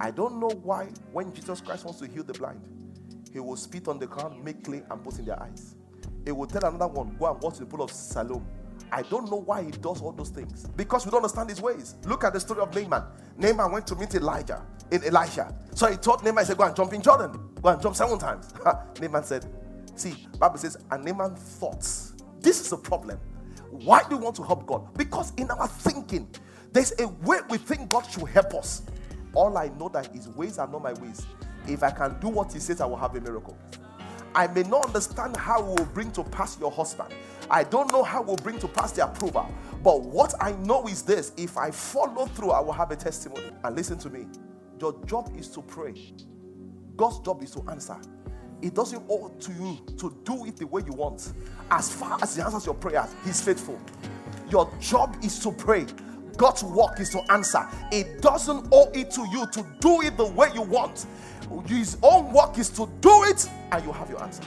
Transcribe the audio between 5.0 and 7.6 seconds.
put in their eyes. He will tell another one, go and watch